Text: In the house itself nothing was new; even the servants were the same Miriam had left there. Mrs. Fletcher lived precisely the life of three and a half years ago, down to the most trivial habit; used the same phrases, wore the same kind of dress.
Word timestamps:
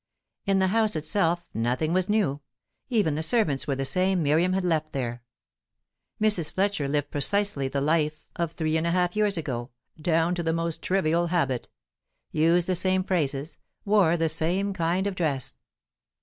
In 0.47 0.57
the 0.57 0.69
house 0.69 0.95
itself 0.95 1.43
nothing 1.53 1.93
was 1.93 2.09
new; 2.09 2.41
even 2.89 3.13
the 3.13 3.21
servants 3.21 3.67
were 3.67 3.75
the 3.75 3.85
same 3.85 4.23
Miriam 4.23 4.53
had 4.53 4.65
left 4.65 4.93
there. 4.93 5.21
Mrs. 6.19 6.51
Fletcher 6.51 6.87
lived 6.87 7.11
precisely 7.11 7.67
the 7.67 7.81
life 7.81 8.25
of 8.35 8.53
three 8.53 8.77
and 8.77 8.87
a 8.87 8.89
half 8.89 9.15
years 9.15 9.37
ago, 9.37 9.69
down 10.01 10.33
to 10.33 10.41
the 10.41 10.53
most 10.53 10.81
trivial 10.81 11.27
habit; 11.27 11.69
used 12.31 12.65
the 12.65 12.73
same 12.73 13.03
phrases, 13.03 13.59
wore 13.85 14.17
the 14.17 14.27
same 14.27 14.73
kind 14.73 15.05
of 15.05 15.13
dress. 15.13 15.57